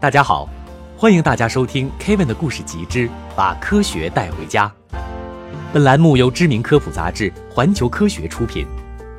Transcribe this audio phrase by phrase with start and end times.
[0.00, 0.48] 大家好，
[0.96, 4.66] 欢迎大家收听 Kevin 的故事集之《把科学带回家》。
[5.74, 8.66] 本栏目由知名科普杂志《环球科学》出品，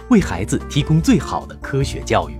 [0.10, 2.34] 为孩子提供最好的科学教育。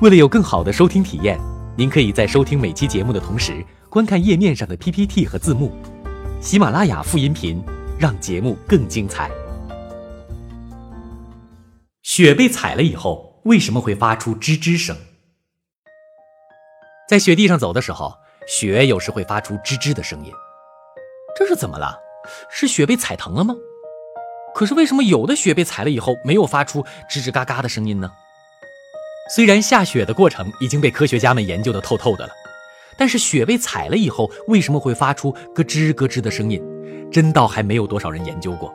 [0.00, 1.38] 为了有更好的收听体验，
[1.76, 5.70] 您可以在收听每期节目的同时，观看页面上的 PPT 和字幕。
[6.40, 7.62] 喜马拉雅副音频，
[7.98, 9.30] 让节目更精彩。
[12.02, 14.96] 雪被踩了以后，为什么会发出吱吱声？
[17.12, 18.16] 在雪地上走的时候，
[18.46, 20.32] 雪有时会发出吱吱的声音，
[21.36, 21.94] 这是怎么了？
[22.48, 23.54] 是雪被踩疼了吗？
[24.54, 28.10] 可是为什么有的雪被踩了以后没有发出吱吱嘎嘎的声音呢？
[29.36, 32.32] 虽然下雪的过程已经被科学家们研究的透透的了，
[32.96, 36.64] 但是雪被踩了以后为什么会发出咯吱咯吱的声音，
[37.12, 38.74] 真倒还没有多少人研究过。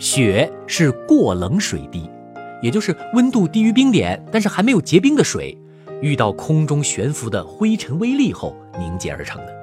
[0.00, 2.10] 雪是过冷水滴，
[2.60, 5.56] 也就是温度低于冰点，但是还没有结冰的水。
[6.02, 9.60] 遇到空中悬浮的灰尘微粒后凝结而成的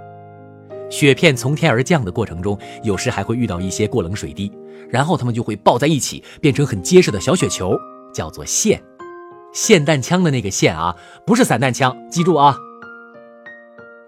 [0.90, 4.50] 雪片从天而降的过程中，有时还会遇到一些过冷水滴，
[4.90, 7.78] 然后它们就会抱在一起，变成很结实的小雪球，
[8.14, 8.82] 叫做线。
[9.54, 10.96] 霰弹枪的那个线啊，
[11.26, 12.56] 不是散弹枪，记住啊。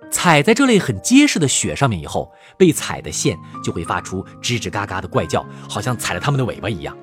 [0.09, 6.98] 踩在这类很结实的雪上面以后，被踩的线就会发出吱吱嘎嘎的怪叫，好像踩了它们的尾巴一样。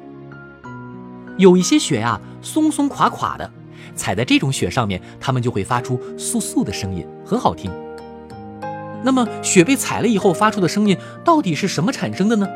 [1.37, 3.53] 有一些雪呀，松松垮垮的。
[3.95, 7.71] 踩在这种雪上面，它们就会发出簌簌的声音，很好听。
[9.05, 12.49] 那么，雪被踩了以后发出的声音到底是什么产生的呢？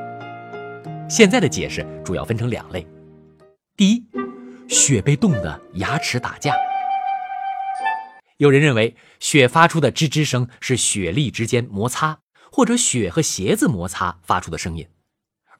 [1.09, 2.87] 现在的解释主要分成两类：
[3.77, 4.05] 第一，
[4.69, 6.55] 雪被冻得牙齿打架。
[8.39, 14.87] 有人认为，雪发出的吱吱声是雪粒之间摩擦，或者雪和鞋子摩擦发出的声音。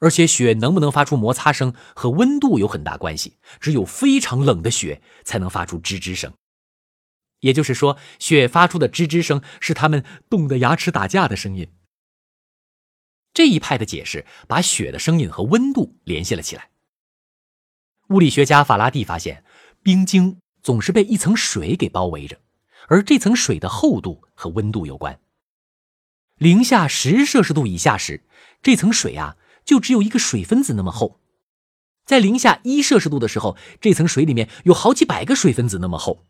[0.01, 6.33] 而且雪能不能发出摩擦声和温度有很大关系，只有非常冷的雪才能发出吱吱声。
[7.41, 11.67] 也就是说，雪发出的吱吱声是它们冻得牙齿打架的声音。
[13.31, 16.71] 这一派的解释把雪的声音和温度联系了起来。
[18.09, 19.43] 物理学家法拉第发现，
[19.83, 22.39] 冰晶总是被一层水给包围着，
[22.87, 25.19] 而这层水的厚度和温度有关。
[26.37, 28.23] 零下十摄氏度以下时，
[28.63, 29.37] 这层水啊。
[29.71, 31.21] 就只有一个水分子那么厚，
[32.03, 36.25] 在零下一摄氏度的时候，这层水里面有好几百个水分子那么厚。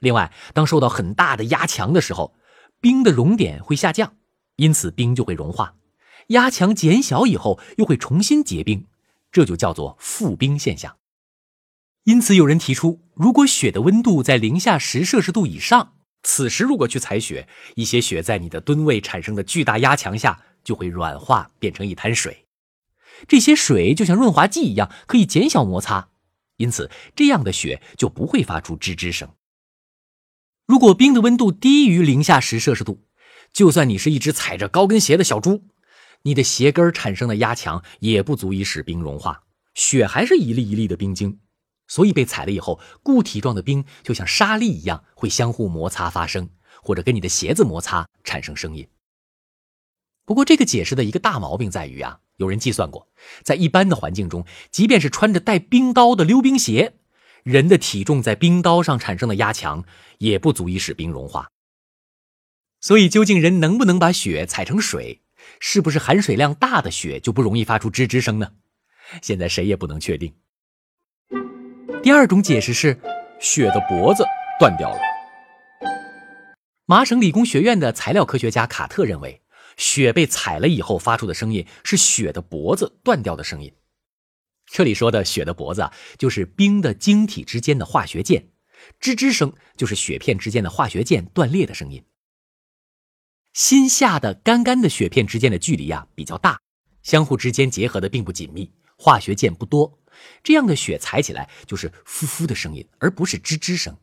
[0.00, 2.34] 另外，当受到很大的压强的时候，
[2.78, 4.16] 冰的熔点会下降，
[4.56, 5.76] 因此冰就会融化。
[6.26, 8.86] 压强减小以后，又会重新结冰，
[9.32, 10.98] 这就叫做复冰现象。
[12.04, 20.42] 因此，有人提出，如果雪的温度在零下十摄氏度以上，此时如果去采雪，一些雪在你的吨位产生的巨大压强下。
[20.64, 22.46] 就会软化变成一滩水，
[23.28, 26.08] 这些水就像润滑剂一样，可以减小摩擦，
[26.56, 29.28] 因此这样的雪就不会发出吱吱声。
[30.66, 33.04] 如果冰的温度低于零下十摄氏度，
[33.52, 35.64] 就算你是一只踩着高跟鞋的小猪，
[36.22, 39.42] 你的鞋跟产生的压强也不足以使冰融化，
[39.74, 41.40] 雪还是一粒一粒的冰晶，
[41.88, 46.48] 所以被踩了以后，固体状的冰就像沙粒一样，会相互摩擦发声，
[46.82, 48.86] 或者跟你的鞋子摩擦产生声音。
[50.30, 53.08] 不过，这个解释的一个大毛病在于啊，有人计算过，
[53.42, 56.92] 在一般的环境中，即便是穿着带冰刀的溜冰鞋，
[57.42, 59.82] 人的体重在冰刀上产生的压强
[60.18, 61.48] 也不足以使冰融化。
[62.80, 65.20] 所以，究竟人能不能把雪踩成水？
[65.58, 68.52] 是不是含水量大的雪就不容易发出吱吱声呢？
[69.20, 70.32] 现在谁也不能确定。
[72.04, 72.96] 第二种解释是，
[73.40, 74.24] 雪的脖子
[74.60, 75.00] 断掉了。
[76.86, 79.42] 麻省理工学院的材料科学家卡特认为。
[79.80, 83.72] 雪被踩了以后发出的声音是雪的脖子断掉的声音。
[84.66, 88.50] 这里说的雪的脖子啊，就是冰的晶体之间的化学键，
[89.00, 92.04] 吱吱声就是雪片之间的化学键断裂的声音。
[93.54, 96.60] 新下的干干的雪片之间的距离啊比较大，
[97.02, 99.98] 相互之间结合的并不紧密，化学键不多，
[100.42, 103.96] 这样的雪踩起来就是呼呼的声音，而不是吱吱声。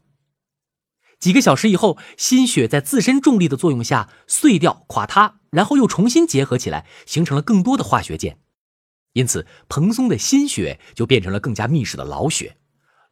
[1.20, 8.40] 几个小时以后，新雪在自身重力的作用下碎掉、垮塌，然后又重新结合起来，形成了更多的化学键。
[9.14, 12.58] 因此，蓬松的新雪就变成了更加密实的老雪。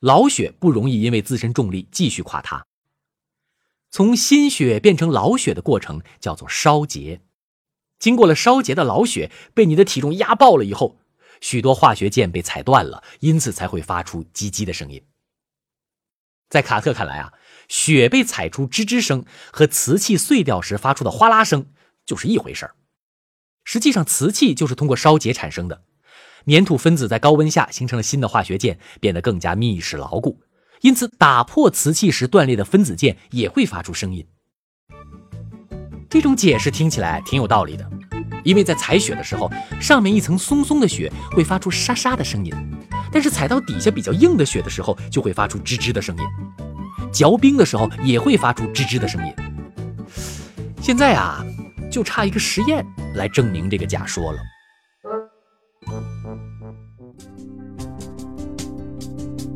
[0.01, 2.67] 老雪不容易因为自身重力继续垮塌。
[3.89, 7.21] 从新雪变成老雪的过程叫做烧结。
[7.97, 10.99] 经过了烧结的老雪被你的体重压爆了以后，
[11.41, 15.01] 许多化学键被踩断了，因此才会发出叽叽的声音。
[16.49, 17.33] 在卡特看来啊。
[17.67, 21.67] 雪被踩出吱吱声和瓷器碎掉时发出的哗啦声
[22.05, 22.75] 就是一回事儿。
[23.63, 25.83] 实际上，瓷器就是通过烧结产生的，
[26.45, 30.41] 粘土分子在高温下形成了新的化学键，变得更加密实牢固。
[30.81, 34.27] 因此打破瓷器时断裂的分子键也会发出声音。
[36.07, 37.89] 这种解释听起来挺有道理的，
[38.43, 39.51] 因为在踩雪的时候，
[39.81, 42.53] 上面一层松松的雪会发出沙沙的声音，
[43.11, 46.23] 但是踩到底下比较硬的雪的时候，就会发出吱吱的声音。
[47.15, 49.33] 嚼冰的时候也会发出吱吱的声音。
[50.81, 51.41] 现在啊，
[51.89, 54.39] 就差一个实验来证明这个假说了。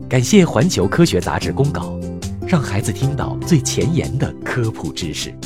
[0.07, 1.99] 感谢环球科学杂志公稿，
[2.47, 5.37] 让孩子听到最前沿的科普知识。